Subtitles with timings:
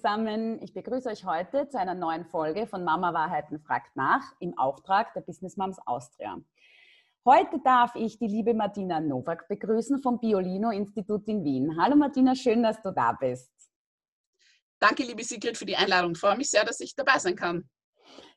[0.00, 0.58] zusammen.
[0.62, 5.12] Ich begrüße euch heute zu einer neuen Folge von Mama Wahrheiten fragt nach im Auftrag
[5.12, 6.38] der Business Moms Austria.
[7.26, 11.76] Heute darf ich die liebe Martina Nowak begrüßen vom Biolino Institut in Wien.
[11.78, 13.52] Hallo Martina, schön, dass du da bist.
[14.78, 16.12] Danke, liebe Sigrid, für die Einladung.
[16.12, 17.68] Ich freue mich sehr, dass ich dabei sein kann.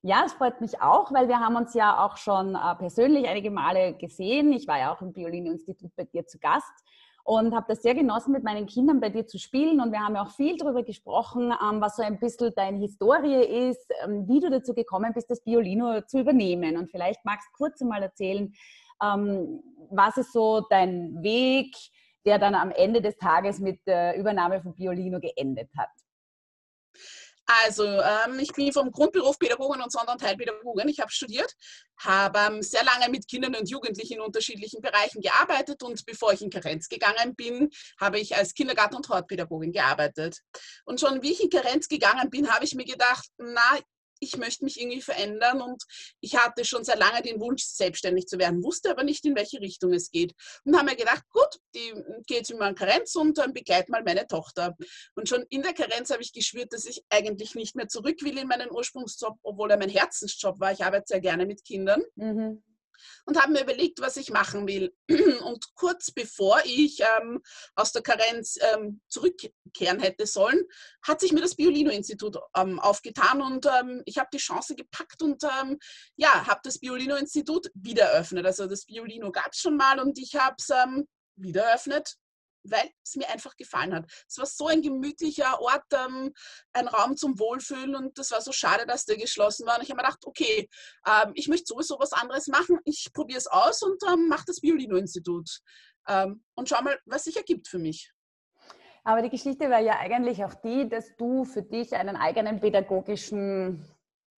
[0.02, 3.52] Ja, es freut mich auch, weil wir haben uns ja auch schon äh, persönlich einige
[3.52, 4.52] Male gesehen.
[4.52, 6.74] Ich war ja auch im Biolino-Institut bei dir zu Gast
[7.24, 9.80] und habe das sehr genossen, mit meinen Kindern bei dir zu spielen.
[9.80, 13.70] Und wir haben ja auch viel darüber gesprochen, ähm, was so ein bisschen deine Historie
[13.70, 16.78] ist, ähm, wie du dazu gekommen bist, das Biolino zu übernehmen.
[16.78, 18.54] Und vielleicht magst du kurz mal erzählen,
[19.02, 21.76] ähm, was ist so dein Weg,
[22.26, 25.90] der dann am Ende des Tages mit der Übernahme von Biolino geendet hat?
[27.46, 30.88] Also, ähm, ich bin vom Grundberuf Pädagogin und Sonderteilpädagogin.
[30.88, 31.54] Ich habe studiert,
[31.98, 36.42] habe ähm, sehr lange mit Kindern und Jugendlichen in unterschiedlichen Bereichen gearbeitet und bevor ich
[36.42, 40.40] in Karenz gegangen bin, habe ich als Kindergarten- und Hortpädagogin gearbeitet.
[40.86, 43.80] Und schon wie ich in Karenz gegangen bin, habe ich mir gedacht, na,
[44.24, 45.84] ich möchte mich irgendwie verändern und
[46.22, 49.60] ich hatte schon sehr lange den Wunsch, selbstständig zu werden, wusste aber nicht, in welche
[49.60, 50.34] Richtung es geht.
[50.66, 51.94] Und habe mir gedacht, gut, die
[52.26, 54.76] geht immer in Karenz und dann begleite mal meine Tochter.
[55.16, 58.38] Und schon in der Karenz habe ich gespürt, dass ich eigentlich nicht mehr zurück will
[58.38, 60.72] in meinen Ursprungsjob, obwohl er mein Herzensjob war.
[60.72, 62.02] Ich arbeite sehr gerne mit Kindern.
[62.16, 62.64] Mhm
[63.26, 64.94] und habe mir überlegt, was ich machen will.
[65.44, 67.42] Und kurz bevor ich ähm,
[67.76, 70.64] aus der Karenz ähm, zurückkehren hätte sollen,
[71.06, 75.44] hat sich mir das Biolino-Institut ähm, aufgetan und ähm, ich habe die Chance gepackt und
[75.44, 75.80] ähm,
[76.16, 78.46] ja, habe das Biolino-Institut wieder eröffnet.
[78.46, 82.18] Also das Biolino gab es schon mal und ich habe es ähm, wieder eröffnet
[82.64, 84.06] weil es mir einfach gefallen hat.
[84.28, 86.34] Es war so ein gemütlicher Ort, ähm,
[86.74, 89.78] ein Raum zum Wohlfühlen und das war so schade, dass der geschlossen war.
[89.78, 90.70] Und ich habe mir gedacht, okay,
[91.08, 92.80] ähm, ich möchte sowieso was anderes machen.
[92.86, 95.60] Ich probiere es aus und ähm, mache das Violino-Institut
[96.08, 98.12] ähm, und schau mal, was sich ergibt für mich.
[99.04, 103.86] Aber die Geschichte war ja eigentlich auch die, dass du für dich einen eigenen pädagogischen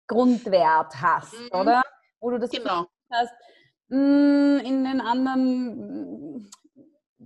[0.07, 1.59] Grundwert hast, mhm.
[1.59, 1.83] oder?
[2.19, 2.87] Wo du das genau.
[3.11, 3.33] hast,
[3.89, 6.49] mm, in den anderen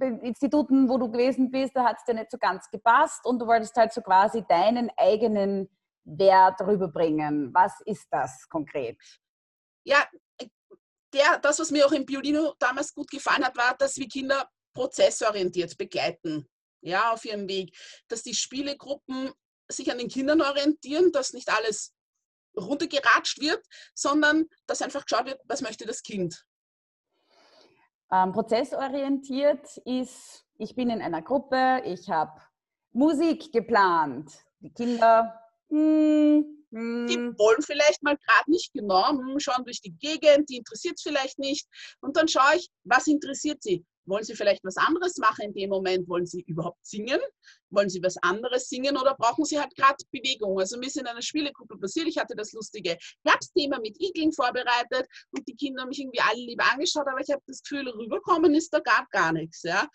[0.02, 3.48] Instituten, wo du gewesen bist, da hat es dir nicht so ganz gepasst und du
[3.48, 5.70] wolltest halt so quasi deinen eigenen
[6.06, 7.54] Wert rüberbringen.
[7.54, 8.98] Was ist das konkret?
[9.84, 10.06] Ja,
[11.14, 14.50] der, das, was mir auch im Biolino damals gut gefallen hat, war, dass wir Kinder
[14.74, 16.48] prozessorientiert begleiten,
[16.82, 17.76] ja, auf ihrem Weg.
[18.08, 19.32] Dass die Spielegruppen
[19.68, 21.94] sich an den Kindern orientieren, dass nicht alles
[22.58, 26.46] runtergeratscht wird, sondern dass einfach geschaut wird, was möchte das Kind.
[28.12, 32.42] Ähm, prozessorientiert ist, ich bin in einer Gruppe, ich habe
[32.92, 34.32] Musik geplant.
[34.62, 35.40] Die Kinder,
[35.70, 36.40] mm,
[36.72, 37.08] mm.
[37.08, 41.04] die wollen vielleicht mal gerade nicht genau, hm, schauen durch die Gegend, die interessiert es
[41.04, 41.68] vielleicht nicht.
[42.02, 43.86] Und dann schaue ich, was interessiert sie?
[44.10, 46.10] Wollen Sie vielleicht was anderes machen in dem Moment?
[46.10, 47.20] Wollen Sie überhaupt singen?
[47.70, 50.60] Wollen Sie was anderes singen oder brauchen Sie halt gerade Bewegung?
[50.60, 55.08] Also mir ist in einer Spielegruppe passiert, ich hatte das lustige Herbstthema mit Igeln vorbereitet
[55.32, 58.56] und die Kinder haben mich irgendwie alle lieber angeschaut, aber ich habe das Gefühl, rüberkommen
[58.56, 59.62] ist da gar, gar nichts.
[59.64, 59.88] Ja?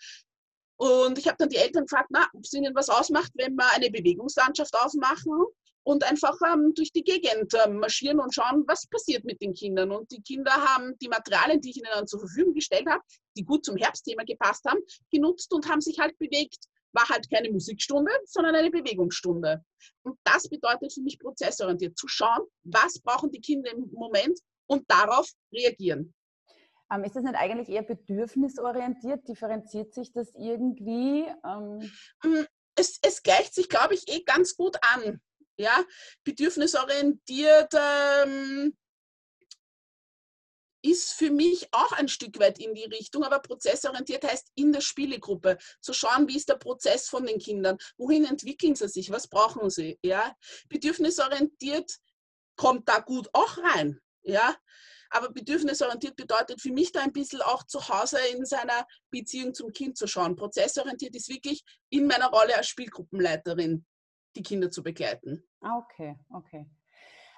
[0.77, 3.71] Und ich habe dann die Eltern gefragt, na, ob es ihnen was ausmacht, wenn wir
[3.73, 5.45] eine Bewegungslandschaft ausmachen
[5.85, 9.91] und einfach ähm, durch die Gegend ähm, marschieren und schauen, was passiert mit den Kindern.
[9.91, 13.03] Und die Kinder haben die Materialien, die ich ihnen dann zur Verfügung gestellt habe,
[13.37, 14.79] die gut zum Herbstthema gepasst haben,
[15.11, 16.57] genutzt und haben sich halt bewegt.
[16.91, 19.63] War halt keine Musikstunde, sondern eine Bewegungsstunde.
[20.01, 24.89] Und das bedeutet für mich prozessorientiert, zu schauen, was brauchen die Kinder im Moment und
[24.89, 26.15] darauf reagieren.
[26.91, 29.27] Ähm, ist das nicht eigentlich eher bedürfnisorientiert?
[29.27, 31.25] Differenziert sich das irgendwie?
[31.45, 31.91] Ähm
[32.23, 35.21] mm, es, es gleicht sich, glaube ich, eh ganz gut an
[35.57, 35.83] ja,
[36.23, 38.75] bedürfnisorientiert ähm,
[40.85, 44.81] ist für mich auch ein Stück weit in die Richtung, aber prozessorientiert heißt in der
[44.81, 49.27] Spielegruppe zu schauen, wie ist der Prozess von den Kindern, wohin entwickeln sie sich, was
[49.27, 50.35] brauchen sie, ja.
[50.69, 51.91] Bedürfnisorientiert
[52.55, 54.55] kommt da gut auch rein, ja.
[55.09, 59.71] Aber bedürfnisorientiert bedeutet für mich da ein bisschen auch zu Hause in seiner Beziehung zum
[59.71, 60.35] Kind zu schauen.
[60.35, 63.85] Prozessorientiert ist wirklich in meiner Rolle als Spielgruppenleiterin
[64.35, 65.43] die Kinder zu begleiten.
[65.61, 66.65] Ah, okay, okay.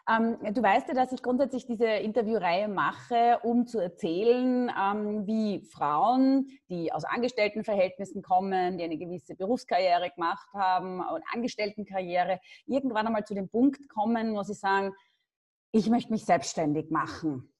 [0.09, 5.65] Ähm, du weißt ja, dass ich grundsätzlich diese Interviewreihe mache, um zu erzählen, ähm, wie
[5.65, 13.25] Frauen, die aus Angestelltenverhältnissen kommen, die eine gewisse Berufskarriere gemacht haben und Angestelltenkarriere, irgendwann einmal
[13.25, 14.93] zu dem Punkt kommen, wo sie sagen,
[15.73, 17.53] ich möchte mich selbstständig machen.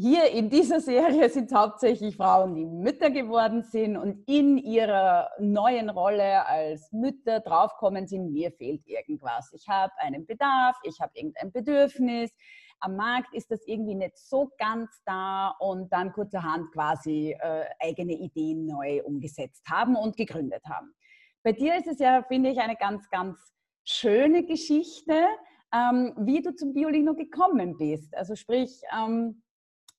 [0.00, 5.90] Hier in dieser Serie sind hauptsächlich Frauen, die Mütter geworden sind und in ihrer neuen
[5.90, 9.50] Rolle als Mütter draufkommen sind, mir fehlt irgendwas.
[9.52, 12.30] Ich habe einen Bedarf, ich habe irgendein Bedürfnis.
[12.78, 18.12] Am Markt ist das irgendwie nicht so ganz da und dann kurzerhand quasi äh, eigene
[18.12, 20.94] Ideen neu umgesetzt haben und gegründet haben.
[21.42, 23.52] Bei dir ist es ja, finde ich, eine ganz, ganz
[23.82, 25.26] schöne Geschichte,
[25.74, 28.16] ähm, wie du zum Biolino gekommen bist.
[28.16, 29.42] Also sprich, ähm,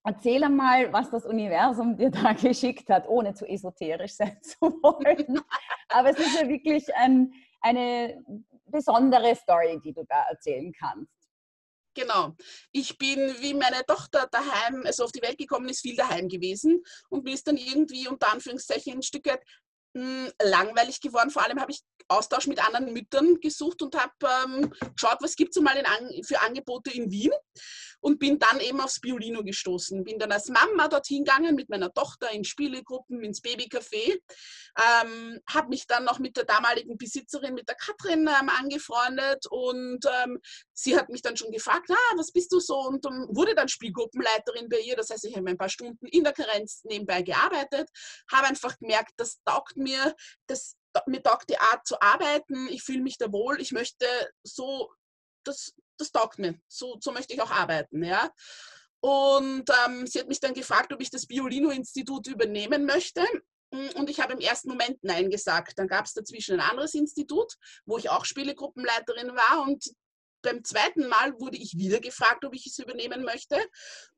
[0.04, 5.42] erzähl einmal, was das Universum dir da geschickt hat, ohne zu esoterisch sein zu wollen.
[5.90, 8.24] Aber es ist ja wirklich ein, eine
[8.66, 11.12] besondere Story, die du da erzählen kannst.
[11.96, 12.36] Genau.
[12.72, 16.82] Ich bin, wie meine Tochter daheim, also auf die Welt gekommen ist, viel daheim gewesen
[17.10, 19.44] und bin dann irgendwie unter Anführungszeichen ein Stück weit
[19.98, 21.32] hm, langweilig geworden.
[21.32, 24.14] Vor allem habe ich Austausch mit anderen Müttern gesucht und habe
[24.46, 27.32] ähm, geschaut, was gibt es mal in, für Angebote in Wien
[28.02, 30.04] und bin dann eben aufs Biolino gestoßen.
[30.04, 34.20] Bin dann als Mama dorthin gegangen mit meiner Tochter in Spielegruppen, ins Babycafé.
[34.78, 40.06] Ähm, habe mich dann noch mit der damaligen Besitzerin, mit der Katrin, ähm, angefreundet und
[40.24, 40.40] ähm,
[40.74, 42.80] sie hat mich dann schon gefragt, ah, was bist du so?
[42.80, 44.96] Und um, wurde dann Spielgruppenleiterin bei ihr.
[44.96, 47.90] Das heißt, ich habe ein paar Stunden in der Karenz nebenbei gearbeitet,
[48.32, 50.16] habe einfach gemerkt, das taugt mir,
[50.48, 50.76] das
[51.06, 54.06] mir taugt die Art zu arbeiten, ich fühle mich da wohl, ich möchte
[54.44, 54.92] so,
[55.44, 58.04] das, das taugt mir, so, so möchte ich auch arbeiten.
[58.04, 58.32] Ja?
[59.02, 63.26] Und ähm, sie hat mich dann gefragt, ob ich das Biolino-Institut übernehmen möchte.
[63.72, 65.78] Und ich habe im ersten Moment Nein gesagt.
[65.78, 67.54] Dann gab es dazwischen ein anderes Institut,
[67.86, 69.64] wo ich auch Spielegruppenleiterin war.
[69.68, 69.86] Und
[70.42, 73.58] beim zweiten Mal wurde ich wieder gefragt, ob ich es übernehmen möchte.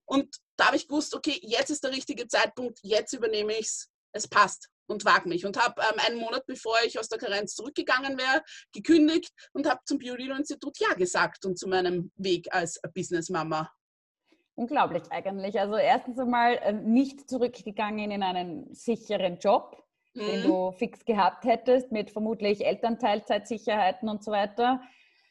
[0.06, 3.88] Und da habe ich gewusst, okay, jetzt ist der richtige Zeitpunkt, jetzt übernehme ich es.
[4.14, 5.46] Es passt und wage mich.
[5.46, 8.44] Und habe ähm, einen Monat bevor ich aus der Karenz zurückgegangen wäre,
[8.74, 13.72] gekündigt und habe zum Biolino-Institut Ja gesagt und zu meinem Weg als Businessmama.
[14.56, 15.60] Unglaublich eigentlich.
[15.60, 19.84] Also erstens einmal äh, nicht zurückgegangen in einen sicheren Job,
[20.14, 20.20] mhm.
[20.20, 24.82] den du fix gehabt hättest, mit vermutlich Elternteilzeitsicherheiten und so weiter.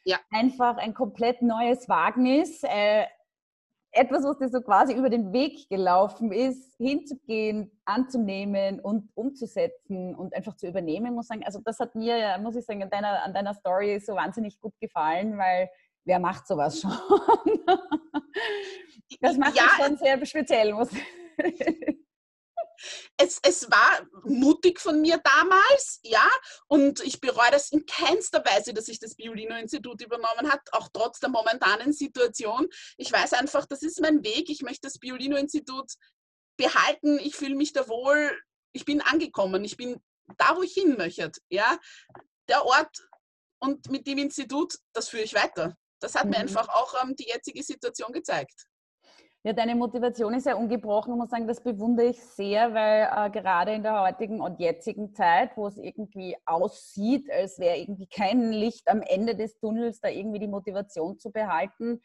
[0.03, 0.19] Ja.
[0.31, 2.63] Einfach ein komplett neues Wagnis.
[2.63, 3.05] Äh,
[3.91, 10.33] etwas, was dir so quasi über den Weg gelaufen ist, hinzugehen, anzunehmen und umzusetzen und
[10.33, 13.23] einfach zu übernehmen, muss ich sagen, also das hat mir, muss ich sagen, an deiner,
[13.23, 15.69] an deiner Story so wahnsinnig gut gefallen, weil
[16.05, 16.91] wer macht sowas schon?
[19.21, 22.01] das macht ja, schon sehr speziell, muss ich
[23.17, 26.27] es, es war mutig von mir damals, ja,
[26.67, 31.19] und ich bereue das in keinster Weise, dass ich das Biolino-Institut übernommen habe, auch trotz
[31.19, 32.67] der momentanen Situation.
[32.97, 34.49] Ich weiß einfach, das ist mein Weg.
[34.49, 35.91] Ich möchte das Biolino-Institut
[36.57, 37.19] behalten.
[37.19, 38.37] Ich fühle mich da wohl.
[38.73, 39.63] Ich bin angekommen.
[39.63, 40.01] Ich bin
[40.37, 41.31] da, wo ich hin möchte.
[41.49, 41.77] Ja,
[42.47, 42.97] der Ort
[43.59, 45.77] und mit dem Institut, das führe ich weiter.
[45.99, 46.31] Das hat mhm.
[46.31, 48.65] mir einfach auch ähm, die jetzige Situation gezeigt.
[49.43, 51.13] Ja, deine Motivation ist ja ungebrochen.
[51.13, 55.15] Ich muss sagen, das bewundere ich sehr, weil äh, gerade in der heutigen und jetzigen
[55.15, 60.09] Zeit, wo es irgendwie aussieht, als wäre irgendwie kein Licht am Ende des Tunnels, da
[60.09, 62.01] irgendwie die Motivation zu behalten,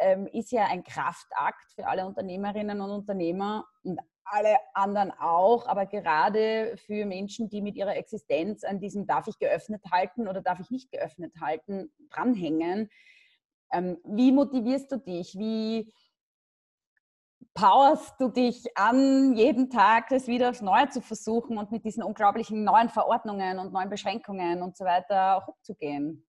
[0.00, 5.86] ähm, ist ja ein Kraftakt für alle Unternehmerinnen und Unternehmer und alle anderen auch, aber
[5.86, 10.58] gerade für Menschen, die mit ihrer Existenz an diesem darf ich geöffnet halten oder darf
[10.58, 12.88] ich nicht geöffnet halten, dranhängen.
[13.72, 15.38] Ähm, wie motivierst du dich?
[15.38, 15.92] Wie
[17.54, 22.02] powerst du dich an, jeden Tag das wieder aufs Neue zu versuchen und mit diesen
[22.02, 26.26] unglaublichen neuen Verordnungen und neuen Beschränkungen und so weiter auch umzugehen?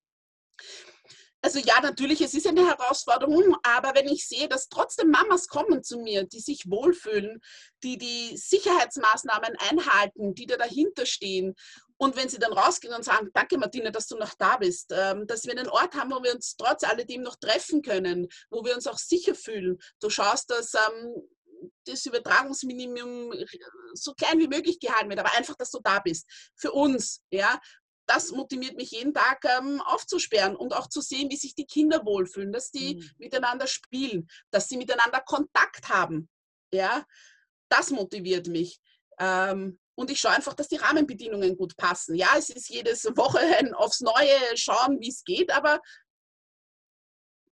[1.46, 5.84] Also ja, natürlich, es ist eine Herausforderung, aber wenn ich sehe, dass trotzdem Mamas kommen
[5.84, 7.42] zu mir, die sich wohlfühlen,
[7.84, 11.54] die die Sicherheitsmaßnahmen einhalten, die da dahinter stehen
[11.98, 15.28] und wenn sie dann rausgehen und sagen, danke Martina, dass du noch da bist, ähm,
[15.28, 18.76] dass wir einen Ort haben, wo wir uns trotz alledem noch treffen können, wo wir
[18.76, 19.78] uns auch sicher fühlen.
[20.00, 21.14] Du schaust, dass ähm,
[21.86, 23.34] das Übertragungsminimum
[23.94, 26.28] so klein wie möglich gehalten wird, aber einfach, dass du da bist.
[26.56, 27.60] Für uns, ja.
[28.06, 32.06] Das motiviert mich jeden Tag ähm, aufzusperren und auch zu sehen, wie sich die Kinder
[32.06, 33.10] wohlfühlen, dass die mhm.
[33.18, 36.30] miteinander spielen, dass sie miteinander Kontakt haben.
[36.74, 37.06] Ja,
[37.70, 38.82] das motiviert mich.
[39.20, 42.16] Ähm, und ich schaue einfach, dass die Rahmenbedingungen gut passen.
[42.16, 45.82] Ja, es ist jedes Woche ein aufs Neue schauen, wie es geht, aber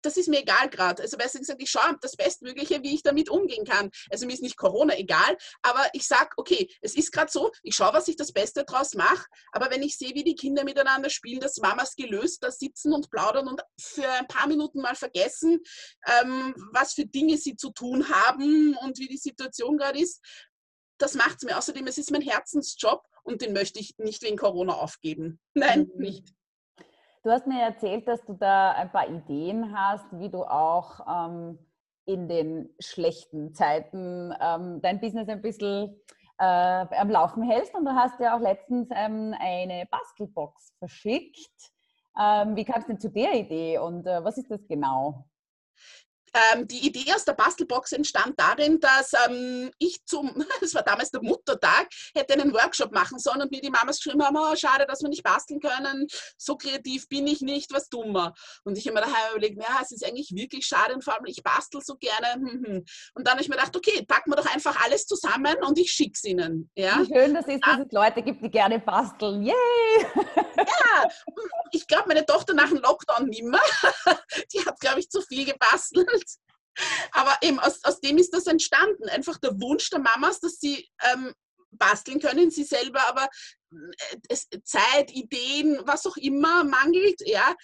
[0.03, 1.03] das ist mir egal gerade.
[1.03, 3.91] Also besser gesagt, ich schaue das Bestmögliche, wie ich damit umgehen kann.
[4.11, 7.75] Also mir ist nicht Corona egal, aber ich sage, okay, es ist gerade so, ich
[7.75, 11.11] schaue, was ich das Beste daraus mache, aber wenn ich sehe, wie die Kinder miteinander
[11.11, 15.61] spielen, dass Mamas gelöst da sitzen und plaudern und für ein paar Minuten mal vergessen,
[16.07, 20.21] ähm, was für Dinge sie zu tun haben und wie die Situation gerade ist,
[21.01, 21.57] das macht es mir.
[21.57, 25.41] Außerdem, es ist mein Herzensjob und den möchte ich nicht wegen Corona aufgeben.
[25.55, 26.01] Nein, mhm.
[26.01, 26.35] nicht.
[27.23, 31.59] Du hast mir erzählt, dass du da ein paar Ideen hast, wie du auch ähm,
[32.07, 36.01] in den schlechten Zeiten ähm, dein Business ein bisschen
[36.39, 37.75] äh, am Laufen hältst.
[37.75, 41.71] Und du hast ja auch letztens ähm, eine Bastelbox verschickt.
[42.19, 45.27] Ähm, wie kam es denn zu der Idee und äh, was ist das genau?
[46.33, 51.11] Ähm, die Idee aus der Bastelbox entstand darin, dass ähm, ich zum, es war damals
[51.11, 54.87] der Muttertag, hätte einen Workshop machen sollen und mir die Mamas geschrieben haben, oh, schade,
[54.87, 56.07] dass wir nicht basteln können,
[56.37, 58.33] so kreativ bin ich nicht, was wir?
[58.65, 61.27] Und ich habe mir daheim überlegt, ja, es ist eigentlich wirklich schade und vor allem,
[61.27, 62.31] ich bastel so gerne.
[63.15, 65.91] Und dann habe ich mir gedacht, okay, packen wir doch einfach alles zusammen und ich
[65.91, 66.71] schicke es ihnen.
[66.75, 67.01] Ja?
[67.01, 69.43] Wie schön das ist, dass es Leute gibt, die gerne basteln.
[69.43, 69.55] Yay!
[70.61, 71.09] Ja,
[71.73, 73.61] ich glaube, meine Tochter nach dem Lockdown nimmer.
[74.53, 76.07] Die hat, glaube ich, zu viel gebastelt.
[77.13, 79.09] Aber eben aus, aus dem ist das entstanden.
[79.09, 81.35] Einfach der Wunsch der Mamas, dass sie ähm,
[81.73, 83.29] basteln können, sie selber aber
[84.29, 87.55] äh, Zeit, Ideen, was auch immer mangelt, ja,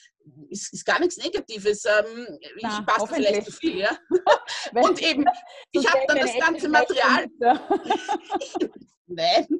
[0.50, 1.84] ist, ist gar nichts Negatives.
[1.84, 3.96] Ähm, Na, ich bastel vielleicht zu viel, ja.
[4.82, 5.24] Und eben,
[5.72, 7.26] ich habe dann das ganze Material.
[9.06, 9.46] Nein.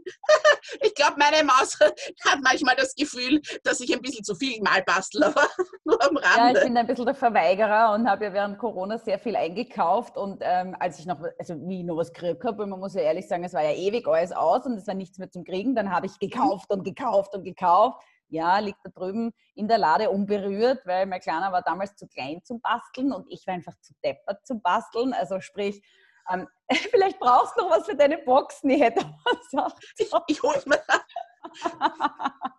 [0.83, 4.83] Ich glaube, meine Maus hat manchmal das Gefühl, dass ich ein bisschen zu viel mal
[4.83, 5.47] bastel, aber
[5.85, 6.55] nur am Rande.
[6.55, 10.17] Ja, ich bin ein bisschen der Verweigerer und habe ja während Corona sehr viel eingekauft.
[10.17, 13.03] Und ähm, als ich noch, also wie ich noch was gekriegt habe, man muss ja
[13.03, 15.77] ehrlich sagen, es war ja ewig alles aus und es war nichts mehr zum Kriegen,
[15.77, 18.03] dann habe ich gekauft und gekauft und gekauft.
[18.29, 22.43] Ja, liegt da drüben in der Lade unberührt, weil mein Kleiner war damals zu klein
[22.45, 25.13] zum Basteln und ich war einfach zu deppert zum Basteln.
[25.13, 25.83] Also sprich,
[26.31, 26.49] ähm,
[26.91, 28.71] vielleicht brauchst du noch was für deine Boxen.
[28.71, 29.05] Ich hätte
[29.53, 30.83] was Ich, ich hole mir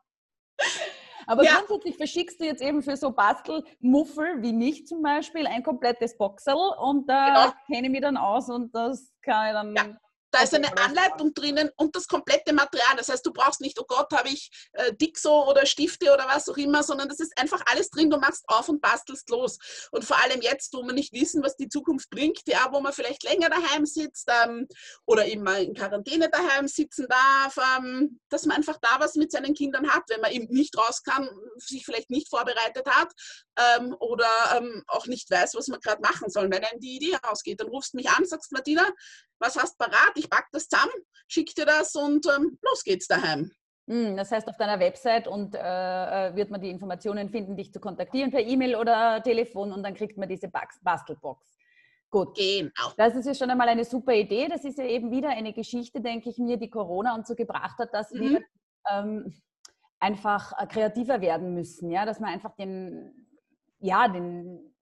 [1.27, 1.57] Aber ja.
[1.57, 6.55] grundsätzlich verschickst du jetzt eben für so Bastelmuffel wie mich zum Beispiel ein komplettes Boxel
[6.55, 7.53] und da genau.
[7.65, 9.97] kenne ich mich dann aus und das kann ich dann ja.
[10.37, 12.95] Da ist eine Anleitung drinnen und das komplette Material.
[12.95, 16.47] Das heißt, du brauchst nicht, oh Gott, habe ich äh, Dixo oder Stifte oder was
[16.47, 18.11] auch immer, sondern das ist einfach alles drin.
[18.11, 19.57] Du machst auf und bastelst los.
[19.89, 22.93] Und vor allem jetzt, wo wir nicht wissen, was die Zukunft bringt, ja, wo man
[22.93, 24.67] vielleicht länger daheim sitzt ähm,
[25.07, 29.31] oder eben mal in Quarantäne daheim sitzen darf, ähm, dass man einfach da was mit
[29.31, 33.11] seinen Kindern hat, wenn man eben nicht raus kann, sich vielleicht nicht vorbereitet hat
[33.57, 36.51] ähm, oder ähm, auch nicht weiß, was man gerade machen soll.
[36.51, 38.87] Wenn einem die Idee ausgeht, dann rufst du mich an, sagst, Martina,
[39.39, 40.13] was hast parat?
[40.15, 40.93] Ich pack das zusammen,
[41.27, 43.51] schick dir das und ähm, los geht's daheim.
[43.89, 47.71] Hm, das heißt, auf deiner Website und äh, äh, wird man die Informationen finden, dich
[47.71, 51.57] zu kontaktieren per E-Mail oder Telefon und dann kriegt man diese Bastelbox.
[52.09, 52.35] Gut.
[52.37, 52.91] Genau.
[52.97, 54.47] Das ist ja schon einmal eine super Idee.
[54.47, 57.77] Das ist ja eben wieder eine Geschichte, denke ich mir, die Corona uns so gebracht
[57.79, 58.19] hat, dass mhm.
[58.19, 58.41] wir
[58.89, 59.33] ähm,
[59.99, 61.89] einfach äh, kreativer werden müssen.
[61.89, 62.05] Ja?
[62.05, 63.27] Dass man einfach den,
[63.79, 64.73] ja, den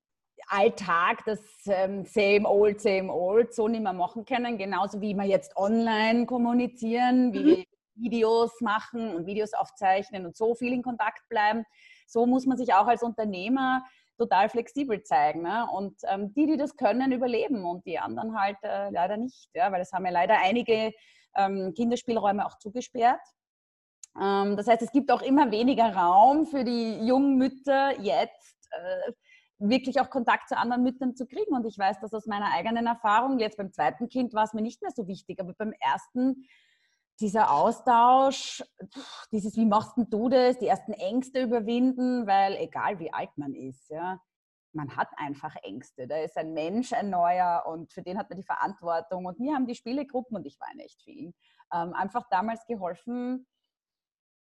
[0.48, 4.58] Alltag, das ähm, same old, same old, so nicht mehr machen können.
[4.58, 7.46] Genauso wie wir jetzt online kommunizieren, wie mhm.
[7.46, 7.64] wir
[7.96, 11.64] Videos machen und Videos aufzeichnen und so viel in Kontakt bleiben.
[12.06, 13.84] So muss man sich auch als Unternehmer
[14.18, 15.42] total flexibel zeigen.
[15.42, 15.66] Ne?
[15.72, 19.72] Und ähm, die, die das können, überleben und die anderen halt äh, leider nicht, ja?
[19.72, 20.92] weil es haben ja leider einige
[21.36, 23.20] ähm, Kinderspielräume auch zugesperrt.
[24.20, 28.68] Ähm, das heißt, es gibt auch immer weniger Raum für die jungen Mütter jetzt.
[28.70, 29.12] Äh,
[29.58, 31.54] wirklich auch Kontakt zu anderen Müttern zu kriegen.
[31.54, 33.38] Und ich weiß das aus meiner eigenen Erfahrung.
[33.38, 36.46] Jetzt beim zweiten Kind war es mir nicht mehr so wichtig, aber beim ersten,
[37.20, 38.62] dieser Austausch,
[39.32, 43.88] dieses, wie machst du das, die ersten Ängste überwinden, weil egal wie alt man ist,
[43.88, 44.20] ja,
[44.72, 46.06] man hat einfach Ängste.
[46.06, 49.24] Da ist ein Mensch, ein neuer und für den hat man die Verantwortung.
[49.24, 51.34] Und mir haben die Spielegruppen, und ich war in echt vielen,
[51.72, 53.46] ähm, einfach damals geholfen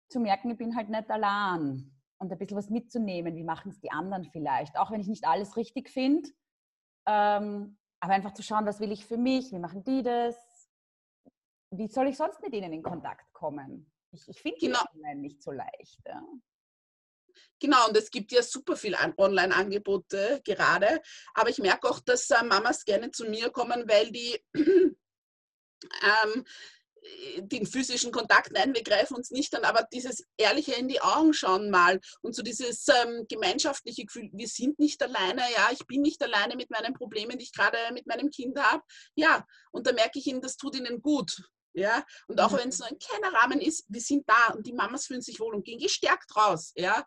[0.09, 3.36] zu merken, ich bin halt nicht allein und ein bisschen was mitzunehmen.
[3.36, 4.77] Wie machen es die anderen vielleicht?
[4.77, 6.29] Auch wenn ich nicht alles richtig finde.
[7.05, 9.51] Ähm, aber einfach zu schauen, was will ich für mich?
[9.51, 10.36] Wie machen die das?
[11.71, 13.91] Wie soll ich sonst mit ihnen in Kontakt kommen?
[14.12, 14.83] Ich, ich finde genau.
[14.95, 16.00] online nicht so leicht.
[16.05, 16.24] Ja.
[17.59, 21.01] Genau, und es gibt ja super viele Online-Angebote gerade.
[21.33, 26.45] Aber ich merke auch, dass äh, Mamas gerne zu mir kommen, weil die ähm,
[27.39, 31.33] den physischen Kontakt, nein, wir greifen uns nicht an, aber dieses ehrliche in die Augen
[31.33, 36.01] schauen mal und so dieses ähm, gemeinschaftliche Gefühl, wir sind nicht alleine, ja, ich bin
[36.01, 38.83] nicht alleine mit meinen Problemen, die ich gerade mit meinem Kind habe,
[39.15, 41.37] ja, und da merke ich ihnen, das tut ihnen gut,
[41.73, 42.57] ja, und auch mhm.
[42.57, 45.39] wenn es nur ein kleiner Rahmen ist, wir sind da und die Mamas fühlen sich
[45.39, 47.05] wohl und gehen gestärkt raus, ja.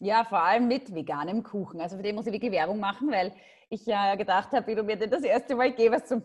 [0.00, 3.34] Ja, vor allem mit veganem Kuchen, also für den muss ich wirklich Werbung machen, weil
[3.70, 6.22] ich ja gedacht habe, wie du mir den das erste Mal gibst, so,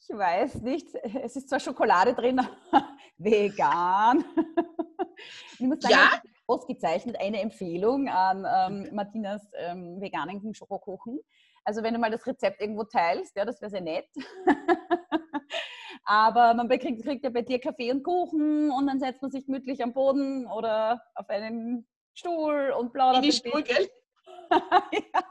[0.00, 0.88] ich weiß nicht.
[1.22, 2.40] Es ist zwar Schokolade drin,
[3.18, 4.24] vegan.
[5.54, 6.22] Ich muss sagen, ja?
[6.46, 11.20] ausgezeichnet eine Empfehlung an ähm, Martinas ähm, veganen Schokokuchen.
[11.64, 14.08] Also wenn du mal das Rezept irgendwo teilst, ja, das wäre sehr nett.
[16.04, 19.44] Aber man kriegt, kriegt, ja bei dir Kaffee und Kuchen und dann setzt man sich
[19.44, 23.22] gemütlich am Boden oder auf einen Stuhl und plaudert.
[23.22, 23.90] In die Stuhl, gell?
[24.50, 25.22] ja.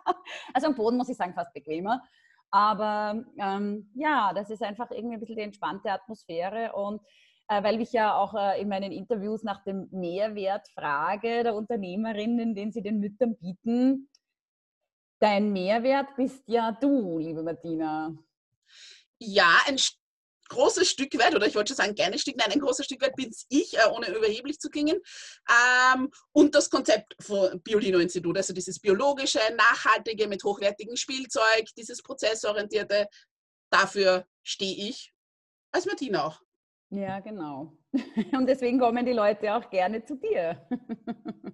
[0.53, 2.03] Also am Boden muss ich sagen, fast bequemer.
[2.51, 7.01] Aber ähm, ja, das ist einfach irgendwie ein bisschen die entspannte Atmosphäre und
[7.49, 12.55] äh, weil ich ja auch äh, in meinen Interviews nach dem Mehrwert frage der Unternehmerinnen,
[12.55, 14.09] den sie den Müttern bieten.
[15.19, 18.13] Dein Mehrwert bist ja du, liebe Martina.
[19.19, 19.77] Ja, ein
[20.49, 23.01] großes Stück weit, oder ich wollte schon sagen, ein kleines Stück, nein, ein großes Stück
[23.01, 24.99] weit bin ich, äh, ohne überheblich zu klingen.
[25.93, 33.07] Ähm, und das Konzept vom Biolino-Institut, also dieses biologische, nachhaltige, mit hochwertigem Spielzeug, dieses prozessorientierte,
[33.69, 35.13] dafür stehe ich
[35.71, 36.41] als Martina auch.
[36.89, 37.73] Ja, genau.
[38.31, 40.65] Und deswegen kommen die Leute auch gerne zu dir.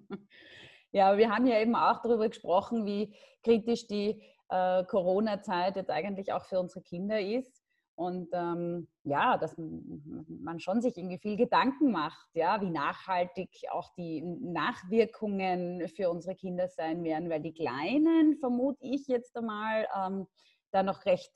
[0.94, 6.32] Ja, wir haben ja eben auch darüber gesprochen, wie kritisch die äh, Corona-Zeit jetzt eigentlich
[6.32, 7.63] auch für unsere Kinder ist.
[7.96, 13.94] Und ähm, ja, dass man schon sich irgendwie viel Gedanken macht, ja, wie nachhaltig auch
[13.96, 20.28] die Nachwirkungen für unsere Kinder sein werden, weil die Kleinen, vermute ich jetzt einmal, ähm,
[20.72, 21.32] da noch recht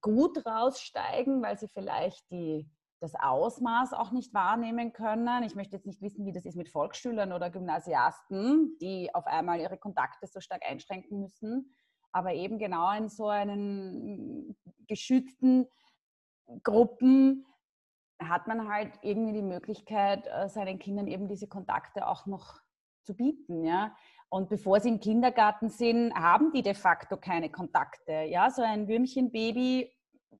[0.00, 2.68] gut raussteigen, weil sie vielleicht die
[3.00, 5.42] das Ausmaß auch nicht wahrnehmen können.
[5.42, 9.58] Ich möchte jetzt nicht wissen, wie das ist mit Volksschülern oder Gymnasiasten, die auf einmal
[9.58, 11.72] ihre Kontakte so stark einschränken müssen.
[12.12, 14.56] Aber eben genau in so einen
[14.88, 15.66] geschützten
[16.62, 17.46] Gruppen
[18.20, 22.60] hat man halt irgendwie die Möglichkeit, äh, seinen Kindern eben diese Kontakte auch noch
[23.02, 23.64] zu bieten.
[23.64, 23.96] Ja?
[24.28, 28.12] Und bevor sie im Kindergarten sind, haben die de facto keine Kontakte.
[28.12, 28.50] Ja?
[28.50, 29.90] So ein Würmchenbaby,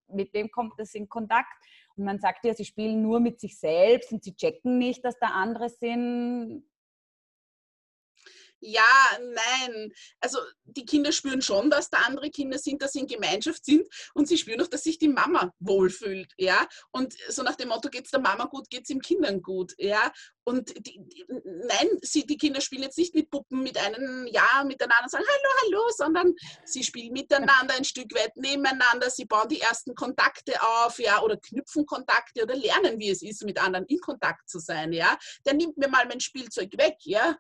[0.09, 1.53] mit wem kommt das in Kontakt?
[1.97, 5.19] Und man sagt ja, sie spielen nur mit sich selbst und sie checken nicht, dass
[5.19, 6.65] da andere sind.
[8.61, 8.83] Ja,
[9.19, 9.93] nein.
[10.21, 13.88] Also die Kinder spüren schon, dass da andere Kinder sind, dass sie in Gemeinschaft sind
[14.14, 16.67] und sie spüren auch, dass sich die Mama wohlfühlt, ja.
[16.90, 19.73] Und so nach dem Motto, geht es der Mama gut, geht es den Kindern gut,
[19.79, 20.12] ja.
[20.45, 24.62] Und die, die, nein, sie, die Kinder spielen jetzt nicht mit Puppen mit einem Ja
[24.64, 29.49] miteinander und sagen Hallo, hallo, sondern sie spielen miteinander ein Stück weit nebeneinander, sie bauen
[29.49, 33.87] die ersten Kontakte auf, ja, oder knüpfen Kontakte oder lernen, wie es ist, mit anderen
[33.87, 35.19] in Kontakt zu sein, ja.
[35.47, 37.38] Der nimmt mir mal mein Spielzeug weg, ja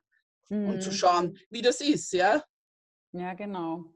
[0.50, 0.68] mhm.
[0.68, 2.42] und zu schauen, wie das ist, ja.
[3.12, 3.86] Ja, genau.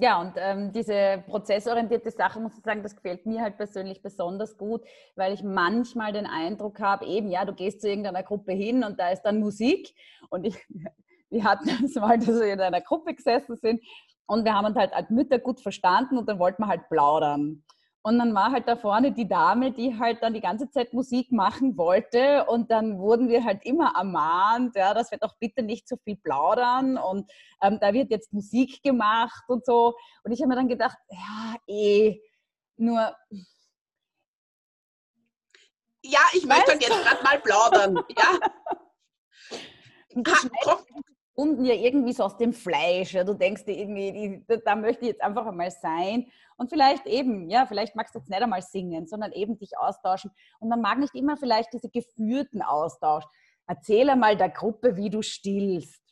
[0.00, 4.56] Ja, und ähm, diese prozessorientierte Sache, muss ich sagen, das gefällt mir halt persönlich besonders
[4.56, 4.82] gut,
[5.16, 9.00] weil ich manchmal den Eindruck habe, eben, ja, du gehst zu irgendeiner Gruppe hin und
[9.00, 9.92] da ist dann Musik
[10.30, 10.56] und ich,
[11.30, 13.82] wir hatten das mal, dass wir in einer Gruppe gesessen sind
[14.26, 17.64] und wir haben uns halt als Mütter gut verstanden und dann wollten wir halt plaudern.
[18.02, 21.32] Und dann war halt da vorne die Dame, die halt dann die ganze Zeit Musik
[21.32, 22.44] machen wollte.
[22.46, 26.16] Und dann wurden wir halt immer ermahnt, ja, dass wir doch bitte nicht so viel
[26.16, 26.96] plaudern.
[26.96, 27.30] Und
[27.60, 29.94] ähm, da wird jetzt Musik gemacht und so.
[30.22, 32.20] Und ich habe mir dann gedacht, ja, eh,
[32.76, 33.16] nur.
[36.02, 38.04] Ja, ich möchte dann jetzt gerade mal plaudern.
[38.16, 38.38] Ja.
[40.26, 40.78] Ha,
[41.38, 43.12] unten ja irgendwie so aus dem Fleisch.
[43.12, 43.22] Ja.
[43.22, 46.26] Du denkst dir irgendwie, die, da möchte ich jetzt einfach einmal sein.
[46.56, 50.32] Und vielleicht eben, ja, vielleicht magst du jetzt nicht einmal singen, sondern eben dich austauschen.
[50.58, 53.24] Und man mag nicht immer vielleicht diese geführten Austausch.
[53.68, 56.02] Erzähl einmal der Gruppe, wie du stillst.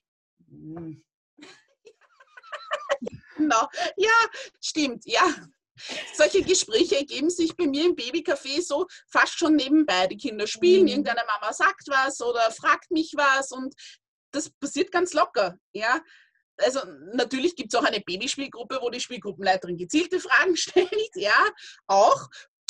[0.48, 1.02] Hm.
[3.36, 3.68] Genau.
[3.98, 4.08] Ja,
[4.62, 5.20] stimmt, ja.
[6.14, 10.06] Solche Gespräche ergeben sich bei mir im Babycafé so fast schon nebenbei.
[10.06, 10.88] Die Kinder spielen, mhm.
[10.88, 13.74] irgendeine Mama sagt was oder fragt mich was und
[14.36, 15.56] das passiert ganz locker.
[15.72, 16.00] Ja?
[16.58, 16.80] Also
[17.14, 21.36] natürlich gibt es auch eine Babyspielgruppe, wo die Spielgruppenleiterin gezielte Fragen stellt, ja,
[21.86, 22.28] auch.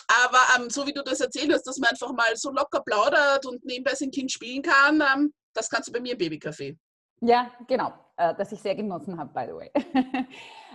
[0.08, 3.44] Aber ähm, so wie du das erzählt hast, dass man einfach mal so locker plaudert
[3.44, 6.76] und nebenbei sein Kind spielen kann, ähm, das kannst du bei mir im Babycafé.
[7.20, 9.70] Ja, genau, äh, das ich sehr genossen habe, by the way.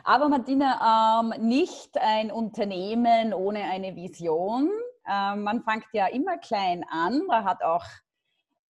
[0.03, 4.69] Aber Martina, ähm, nicht ein Unternehmen ohne eine Vision.
[5.07, 7.21] Ähm, man fängt ja immer klein an.
[7.29, 7.85] Da hat auch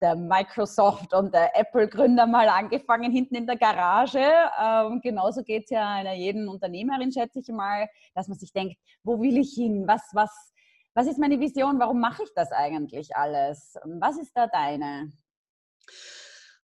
[0.01, 4.23] der Microsoft und der Apple-Gründer mal angefangen, hinten in der Garage.
[4.59, 8.77] Ähm, genauso geht es ja einer jeden Unternehmerin, schätze ich mal, dass man sich denkt,
[9.03, 9.87] wo will ich hin?
[9.87, 10.31] Was, was,
[10.93, 11.79] was ist meine Vision?
[11.79, 13.75] Warum mache ich das eigentlich alles?
[13.85, 15.11] Was ist da deine?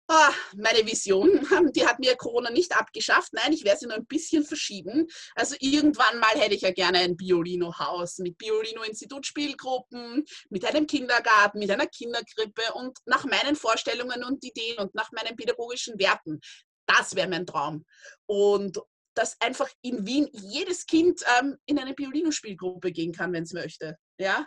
[0.08, 1.28] Ah, meine Vision,
[1.74, 3.32] die hat mir Corona nicht abgeschafft.
[3.32, 5.08] Nein, ich werde sie nur ein bisschen verschieben.
[5.34, 11.72] Also irgendwann mal hätte ich ja gerne ein Biolino-Haus mit Biolino-Institutspielgruppen, mit einem Kindergarten, mit
[11.72, 16.40] einer Kinderkrippe und nach meinen Vorstellungen und Ideen und nach meinen pädagogischen Werten.
[16.86, 17.84] Das wäre mein Traum.
[18.26, 18.80] Und
[19.14, 23.96] dass einfach in Wien jedes Kind ähm, in eine Biolino-Spielgruppe gehen kann, wenn es möchte.
[24.18, 24.46] Ja,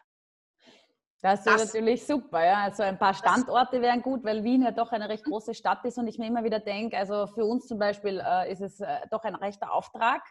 [1.22, 2.64] das wäre natürlich super, ja.
[2.64, 5.98] Also ein paar Standorte wären gut, weil Wien ja doch eine recht große Stadt ist
[5.98, 9.00] und ich mir immer wieder denke, also für uns zum Beispiel äh, ist es äh,
[9.12, 10.22] doch ein rechter Auftrag,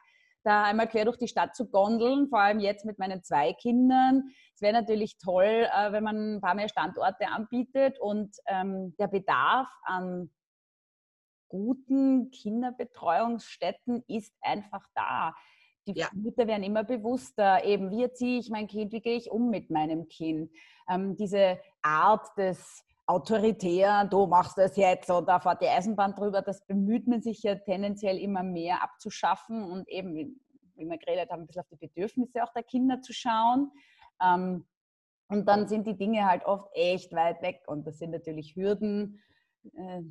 [0.44, 4.30] da einmal quer durch die Stadt zu gondeln, vor allem jetzt mit meinen zwei Kindern.
[4.54, 9.08] Es wäre natürlich toll, äh, wenn man ein paar mehr Standorte anbietet und ähm, der
[9.08, 10.30] Bedarf an
[11.48, 15.34] guten Kinderbetreuungsstätten ist einfach da.
[15.88, 16.08] Die ja.
[16.12, 19.70] Mütter werden immer bewusster, eben wie erziehe ich mein Kind, wie gehe ich um mit
[19.70, 20.50] meinem Kind.
[20.88, 26.42] Ähm, diese Art des autoritär, du machst das jetzt und da fährt die Eisenbahn drüber.
[26.42, 31.42] Das bemüht man sich ja tendenziell immer mehr abzuschaffen und eben, wie wir geredet haben,
[31.42, 33.70] ein bisschen auf die Bedürfnisse auch der Kinder zu schauen.
[34.22, 34.66] Ähm,
[35.30, 39.22] und dann sind die Dinge halt oft echt weit weg und das sind natürlich Hürden,
[39.74, 40.02] äh,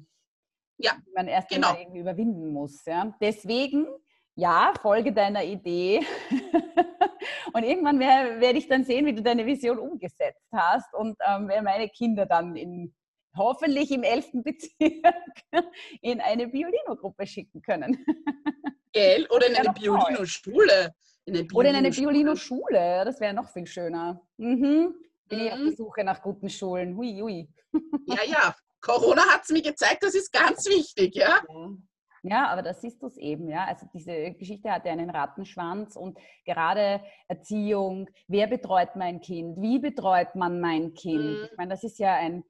[0.78, 1.76] ja, die man erst genau.
[1.78, 2.84] irgendwie überwinden muss.
[2.86, 3.16] Ja.
[3.22, 3.88] Deswegen,
[4.38, 6.06] ja, folge deiner Idee.
[7.54, 11.48] und irgendwann werde werd ich dann sehen, wie du deine Vision umgesetzt hast und ähm,
[11.48, 12.94] werde meine Kinder dann in
[13.36, 14.30] hoffentlich im 11.
[14.44, 15.16] Bezirk
[16.02, 18.06] in eine Violino-Gruppe schicken können.
[18.94, 19.28] Gell?
[19.32, 20.94] Oder in eine Violino-Schule.
[21.54, 24.22] Oder in eine Violino-Schule, das wäre noch viel schöner.
[24.38, 24.94] Mhm.
[25.28, 25.46] Bin mhm.
[25.46, 26.96] ich auf der Suche nach guten Schulen.
[26.96, 27.50] Hui, hui.
[28.06, 28.56] Ja, ja.
[28.82, 31.42] Corona hat es mir gezeigt, das ist ganz wichtig, ja.
[31.50, 31.70] Ja,
[32.48, 33.66] aber da siehst du es eben, ja.
[33.66, 39.80] Also diese Geschichte hat ja einen Rattenschwanz und gerade Erziehung, wer betreut mein Kind, wie
[39.80, 41.40] betreut man mein Kind?
[41.40, 41.48] Mhm.
[41.52, 42.44] Ich meine, das ist ja ein,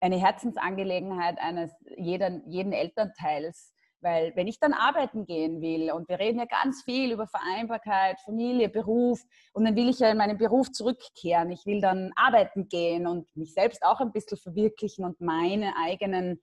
[0.00, 3.74] eine Herzensangelegenheit eines jeden, jeden Elternteils.
[4.04, 8.20] Weil wenn ich dann arbeiten gehen will und wir reden ja ganz viel über Vereinbarkeit,
[8.20, 9.22] Familie, Beruf
[9.54, 11.50] und dann will ich ja in meinen Beruf zurückkehren.
[11.50, 16.42] Ich will dann arbeiten gehen und mich selbst auch ein bisschen verwirklichen und meine eigenen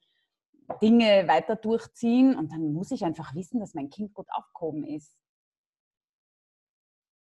[0.80, 2.36] Dinge weiter durchziehen.
[2.38, 5.16] Und dann muss ich einfach wissen, dass mein Kind gut aufgehoben ist.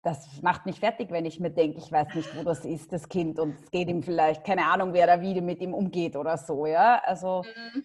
[0.02, 3.08] Das macht mich fertig, wenn ich mir denke, ich weiß nicht, wo das ist, das
[3.08, 6.38] Kind, und es geht ihm vielleicht, keine Ahnung, wer da wieder mit ihm umgeht oder
[6.38, 7.02] so, ja.
[7.04, 7.84] Also mhm.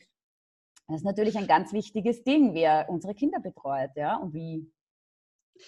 [0.88, 4.72] Das ist natürlich ein ganz wichtiges Ding, wer unsere Kinder betreut, ja, und wie.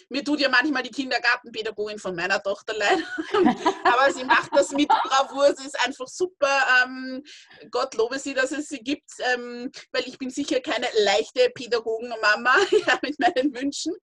[0.10, 3.00] Mir tut ja manchmal die Kindergartenpädagogin von meiner Tochter leid,
[3.84, 6.50] aber sie macht das mit Bravour, sie ist einfach super.
[6.84, 7.23] Ähm,
[7.71, 12.56] Gott lobe sie, dass es sie gibt, ähm, weil ich bin sicher keine leichte Pädagogenmama
[12.88, 13.93] ja, mit meinen Wünschen.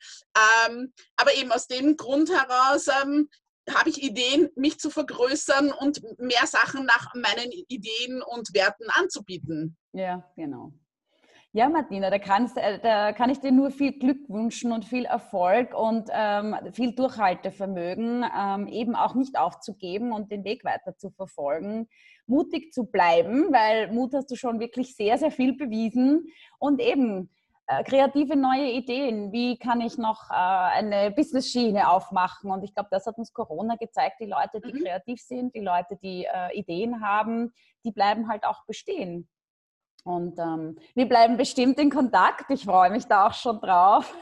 [0.66, 3.28] Ähm, aber eben aus dem Grund heraus ähm,
[3.72, 9.76] habe ich Ideen, mich zu vergrößern und mehr Sachen nach meinen Ideen und Werten anzubieten.
[9.92, 10.72] Ja, genau.
[11.56, 15.04] Ja, Martina, da, kannst, äh, da kann ich dir nur viel Glück wünschen und viel
[15.04, 21.10] Erfolg und ähm, viel Durchhaltevermögen, ähm, eben auch nicht aufzugeben und den Weg weiter zu
[21.10, 21.86] verfolgen,
[22.26, 26.26] mutig zu bleiben, weil Mut hast du schon wirklich sehr, sehr viel bewiesen
[26.58, 27.30] und eben
[27.68, 29.30] äh, kreative neue Ideen.
[29.30, 32.50] Wie kann ich noch äh, eine Business-Schiene aufmachen?
[32.50, 34.16] Und ich glaube, das hat uns Corona gezeigt.
[34.18, 34.82] Die Leute, die mhm.
[34.82, 37.52] kreativ sind, die Leute, die äh, Ideen haben,
[37.84, 39.28] die bleiben halt auch bestehen.
[40.04, 42.50] Und ähm, wir bleiben bestimmt in Kontakt.
[42.50, 44.14] Ich freue mich da auch schon drauf.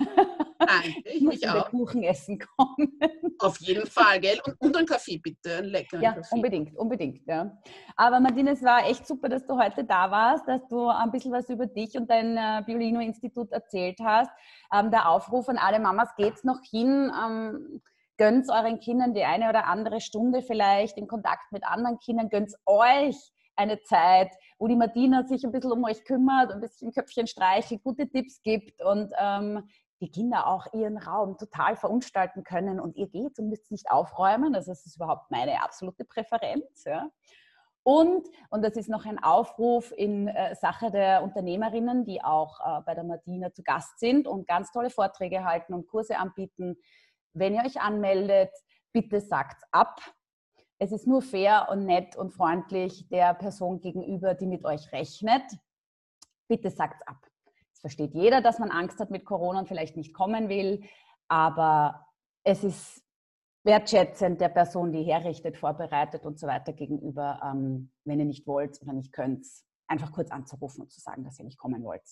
[0.60, 1.70] Nein, ich, mich auch.
[1.70, 3.00] Kuchen essen kommen.
[3.40, 4.40] Auf jeden Fall, gell?
[4.46, 6.36] Und, und einen Kaffee bitte, einen leckeren ja, Kaffee.
[6.36, 7.26] unbedingt, unbedingt.
[7.26, 7.58] Ja.
[7.96, 11.32] Aber Martine, es war echt super, dass du heute da warst, dass du ein bisschen
[11.32, 14.30] was über dich und dein äh, Biolino-Institut erzählt hast.
[14.72, 17.10] Ähm, der Aufruf an alle Mamas, geht's noch hin?
[17.12, 17.82] Ähm,
[18.18, 22.52] gönnt euren Kindern die eine oder andere Stunde vielleicht in Kontakt mit anderen Kindern, gönnt
[22.66, 27.26] euch eine Zeit, wo die Martina sich ein bisschen um euch kümmert, ein bisschen Köpfchen
[27.26, 29.68] streichelt, gute Tipps gibt und ähm,
[30.00, 34.54] die Kinder auch ihren Raum total verunstalten können und ihr geht und müsst nicht aufräumen.
[34.54, 36.84] Also das ist überhaupt meine absolute Präferenz.
[36.84, 37.08] Ja.
[37.84, 42.82] Und, und das ist noch ein Aufruf in äh, Sache der Unternehmerinnen, die auch äh,
[42.82, 46.76] bei der Martina zu Gast sind und ganz tolle Vorträge halten und Kurse anbieten.
[47.32, 48.50] Wenn ihr euch anmeldet,
[48.92, 50.00] bitte sagt ab
[50.82, 55.44] es ist nur fair und nett und freundlich der Person gegenüber, die mit euch rechnet.
[56.48, 57.24] Bitte sagt ab.
[57.72, 60.82] Es versteht jeder, dass man Angst hat mit Corona und vielleicht nicht kommen will,
[61.28, 62.04] aber
[62.42, 63.00] es ist
[63.62, 68.82] wertschätzend der Person, die herrichtet, vorbereitet und so weiter gegenüber, ähm, wenn ihr nicht wollt
[68.82, 69.46] oder nicht könnt,
[69.86, 72.02] einfach kurz anzurufen und zu sagen, dass ihr nicht kommen wollt.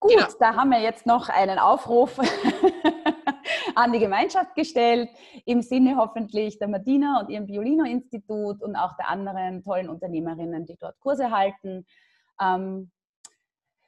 [0.00, 0.26] Gut, genau.
[0.40, 2.18] da haben wir jetzt noch einen Aufruf
[3.74, 5.10] an die Gemeinschaft gestellt,
[5.44, 10.76] im Sinne hoffentlich der Martina und ihrem Violino-Institut und auch der anderen tollen Unternehmerinnen, die
[10.76, 11.86] dort Kurse halten.
[12.40, 12.90] Ähm,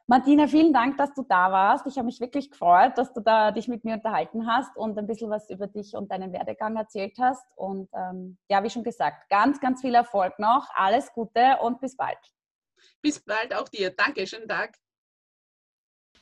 [0.07, 1.87] Martina, vielen Dank, dass du da warst.
[1.87, 5.07] Ich habe mich wirklich gefreut, dass du da dich mit mir unterhalten hast und ein
[5.07, 7.47] bisschen was über dich und deinen Werdegang erzählt hast.
[7.57, 10.69] Und ähm, ja, wie schon gesagt, ganz, ganz viel Erfolg noch.
[10.75, 12.19] Alles Gute und bis bald.
[13.01, 13.91] Bis bald auch dir.
[13.91, 14.82] Danke, schönen Tag.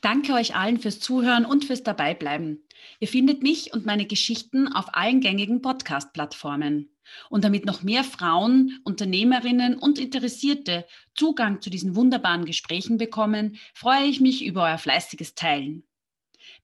[0.00, 2.64] Danke euch allen fürs Zuhören und fürs Dabeibleiben.
[3.00, 6.90] Ihr findet mich und meine Geschichten auf allen gängigen Podcast-Plattformen.
[7.28, 14.04] Und damit noch mehr Frauen, Unternehmerinnen und Interessierte Zugang zu diesen wunderbaren Gesprächen bekommen, freue
[14.04, 15.84] ich mich über euer fleißiges Teilen.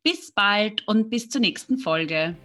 [0.03, 2.37] Bis bald und bis zur nächsten Folge.